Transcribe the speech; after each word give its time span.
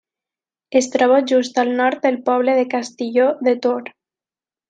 Es 0.79 0.87
troba 0.95 1.19
just 1.31 1.59
al 1.65 1.69
nord 1.81 2.01
del 2.07 2.17
poble 2.31 2.57
de 2.61 2.65
Castilló 2.73 3.29
de 3.49 3.55
Tor. 3.67 3.93